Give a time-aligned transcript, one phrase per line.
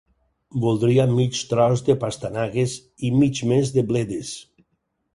[0.63, 2.75] Voldria mig tros de pastanagues
[3.11, 4.37] i mig més de bledes.